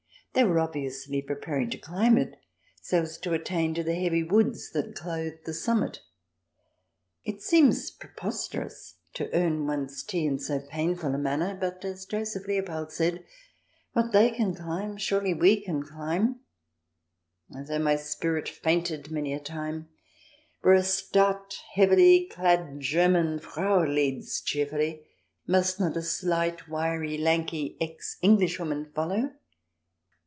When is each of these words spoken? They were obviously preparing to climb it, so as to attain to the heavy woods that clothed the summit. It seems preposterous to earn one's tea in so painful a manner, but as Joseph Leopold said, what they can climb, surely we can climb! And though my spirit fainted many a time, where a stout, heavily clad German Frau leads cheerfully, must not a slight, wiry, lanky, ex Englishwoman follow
They 0.33 0.45
were 0.45 0.59
obviously 0.61 1.21
preparing 1.21 1.69
to 1.71 1.77
climb 1.77 2.17
it, 2.17 2.37
so 2.81 3.01
as 3.01 3.17
to 3.17 3.33
attain 3.33 3.73
to 3.73 3.83
the 3.83 3.95
heavy 3.95 4.23
woods 4.23 4.71
that 4.71 4.95
clothed 4.95 5.43
the 5.43 5.53
summit. 5.53 5.99
It 7.25 7.41
seems 7.41 7.91
preposterous 7.91 8.95
to 9.15 9.29
earn 9.33 9.67
one's 9.67 10.03
tea 10.03 10.25
in 10.25 10.39
so 10.39 10.61
painful 10.61 11.13
a 11.13 11.17
manner, 11.17 11.53
but 11.53 11.83
as 11.83 12.05
Joseph 12.05 12.47
Leopold 12.47 12.93
said, 12.93 13.25
what 13.91 14.13
they 14.13 14.29
can 14.31 14.55
climb, 14.55 14.95
surely 14.95 15.33
we 15.33 15.59
can 15.59 15.83
climb! 15.83 16.39
And 17.49 17.67
though 17.67 17.79
my 17.79 17.97
spirit 17.97 18.47
fainted 18.47 19.11
many 19.11 19.33
a 19.33 19.39
time, 19.41 19.89
where 20.61 20.75
a 20.75 20.83
stout, 20.83 21.59
heavily 21.73 22.27
clad 22.31 22.79
German 22.79 23.37
Frau 23.39 23.83
leads 23.83 24.39
cheerfully, 24.39 25.05
must 25.45 25.77
not 25.77 25.97
a 25.97 26.01
slight, 26.01 26.69
wiry, 26.69 27.17
lanky, 27.17 27.75
ex 27.81 28.15
Englishwoman 28.21 28.93
follow 28.95 29.33